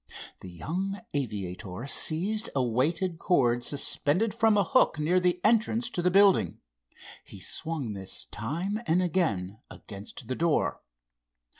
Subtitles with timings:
[0.39, 6.01] The young aviator seized a weighted cord suspended from a hook near the entrance to
[6.01, 6.59] the building.
[7.23, 10.81] He swung this time and again against the door.